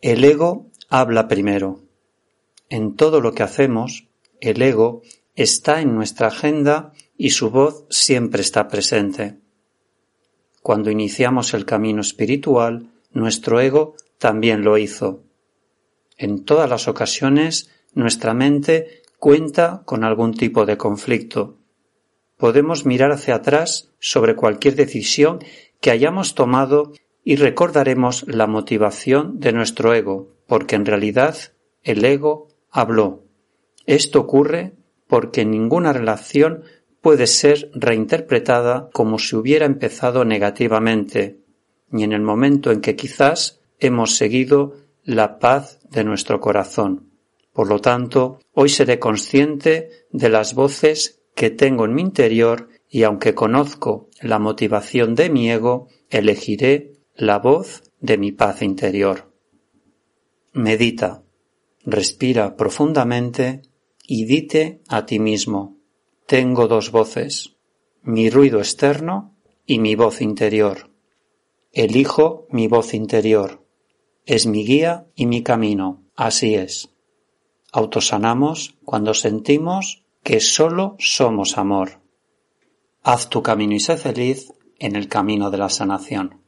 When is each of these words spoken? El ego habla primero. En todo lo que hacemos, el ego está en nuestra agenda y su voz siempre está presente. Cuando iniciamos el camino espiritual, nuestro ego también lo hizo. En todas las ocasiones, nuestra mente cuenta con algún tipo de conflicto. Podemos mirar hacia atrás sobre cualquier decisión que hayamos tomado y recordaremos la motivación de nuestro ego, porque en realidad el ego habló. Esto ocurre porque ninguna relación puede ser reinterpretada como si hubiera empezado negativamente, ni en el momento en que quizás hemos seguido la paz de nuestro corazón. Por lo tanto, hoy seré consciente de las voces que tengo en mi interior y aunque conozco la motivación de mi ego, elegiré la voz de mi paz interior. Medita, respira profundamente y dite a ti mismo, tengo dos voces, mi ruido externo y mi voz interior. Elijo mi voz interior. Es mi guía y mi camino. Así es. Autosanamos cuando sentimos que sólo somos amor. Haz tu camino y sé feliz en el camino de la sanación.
El 0.00 0.22
ego 0.22 0.70
habla 0.88 1.26
primero. 1.26 1.80
En 2.68 2.94
todo 2.94 3.20
lo 3.20 3.32
que 3.32 3.42
hacemos, 3.42 4.06
el 4.40 4.62
ego 4.62 5.02
está 5.34 5.80
en 5.80 5.96
nuestra 5.96 6.28
agenda 6.28 6.92
y 7.16 7.30
su 7.30 7.50
voz 7.50 7.84
siempre 7.90 8.42
está 8.42 8.68
presente. 8.68 9.38
Cuando 10.62 10.92
iniciamos 10.92 11.52
el 11.52 11.64
camino 11.64 12.00
espiritual, 12.00 12.90
nuestro 13.12 13.60
ego 13.60 13.96
también 14.18 14.62
lo 14.62 14.78
hizo. 14.78 15.24
En 16.16 16.44
todas 16.44 16.70
las 16.70 16.86
ocasiones, 16.86 17.68
nuestra 17.92 18.34
mente 18.34 19.02
cuenta 19.18 19.82
con 19.84 20.04
algún 20.04 20.32
tipo 20.32 20.64
de 20.64 20.76
conflicto. 20.76 21.56
Podemos 22.36 22.86
mirar 22.86 23.10
hacia 23.10 23.34
atrás 23.34 23.90
sobre 23.98 24.36
cualquier 24.36 24.76
decisión 24.76 25.40
que 25.80 25.90
hayamos 25.90 26.36
tomado 26.36 26.92
y 27.24 27.36
recordaremos 27.36 28.24
la 28.26 28.46
motivación 28.46 29.40
de 29.40 29.52
nuestro 29.52 29.94
ego, 29.94 30.34
porque 30.46 30.76
en 30.76 30.86
realidad 30.86 31.36
el 31.82 32.04
ego 32.04 32.48
habló. 32.70 33.24
Esto 33.86 34.20
ocurre 34.20 34.74
porque 35.06 35.44
ninguna 35.44 35.92
relación 35.92 36.64
puede 37.00 37.26
ser 37.26 37.70
reinterpretada 37.74 38.90
como 38.92 39.18
si 39.18 39.36
hubiera 39.36 39.66
empezado 39.66 40.24
negativamente, 40.24 41.40
ni 41.90 42.04
en 42.04 42.12
el 42.12 42.22
momento 42.22 42.70
en 42.70 42.80
que 42.80 42.96
quizás 42.96 43.60
hemos 43.78 44.16
seguido 44.16 44.74
la 45.04 45.38
paz 45.38 45.80
de 45.90 46.04
nuestro 46.04 46.40
corazón. 46.40 47.10
Por 47.52 47.68
lo 47.68 47.80
tanto, 47.80 48.40
hoy 48.52 48.68
seré 48.68 48.98
consciente 48.98 49.90
de 50.12 50.28
las 50.28 50.54
voces 50.54 51.22
que 51.34 51.50
tengo 51.50 51.84
en 51.84 51.94
mi 51.94 52.02
interior 52.02 52.68
y 52.88 53.04
aunque 53.04 53.34
conozco 53.34 54.08
la 54.20 54.38
motivación 54.38 55.14
de 55.14 55.30
mi 55.30 55.50
ego, 55.50 55.88
elegiré 56.10 56.92
la 57.20 57.40
voz 57.40 57.82
de 57.98 58.16
mi 58.16 58.30
paz 58.30 58.62
interior. 58.62 59.34
Medita, 60.52 61.24
respira 61.84 62.54
profundamente 62.54 63.62
y 64.06 64.24
dite 64.24 64.82
a 64.86 65.04
ti 65.04 65.18
mismo, 65.18 65.78
tengo 66.28 66.68
dos 66.68 66.92
voces, 66.92 67.56
mi 68.02 68.30
ruido 68.30 68.60
externo 68.60 69.34
y 69.66 69.80
mi 69.80 69.96
voz 69.96 70.20
interior. 70.20 70.92
Elijo 71.72 72.46
mi 72.50 72.68
voz 72.68 72.94
interior. 72.94 73.66
Es 74.24 74.46
mi 74.46 74.64
guía 74.64 75.08
y 75.16 75.26
mi 75.26 75.42
camino. 75.42 76.04
Así 76.14 76.54
es. 76.54 76.90
Autosanamos 77.72 78.76
cuando 78.84 79.12
sentimos 79.12 80.04
que 80.22 80.38
sólo 80.38 80.94
somos 81.00 81.58
amor. 81.58 82.00
Haz 83.02 83.28
tu 83.28 83.42
camino 83.42 83.74
y 83.74 83.80
sé 83.80 83.96
feliz 83.96 84.52
en 84.78 84.94
el 84.94 85.08
camino 85.08 85.50
de 85.50 85.58
la 85.58 85.68
sanación. 85.68 86.47